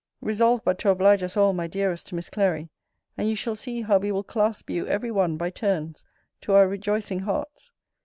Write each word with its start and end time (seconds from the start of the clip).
Resolves 0.19 0.63
but 0.65 0.79
to 0.79 0.89
oblige 0.89 1.21
us 1.21 1.37
all, 1.37 1.53
my 1.53 1.67
dearest 1.67 2.11
Miss 2.11 2.27
Clary, 2.27 2.71
and 3.19 3.29
you 3.29 3.35
shall 3.35 3.55
see 3.55 3.83
how 3.83 3.99
we 3.99 4.11
will 4.11 4.23
clasp 4.23 4.67
you 4.71 4.87
every 4.87 5.11
one 5.11 5.37
by 5.37 5.51
turns 5.51 6.05
to 6.41 6.53
our 6.53 6.67
rejoicing 6.67 7.19
hearts. 7.19 7.71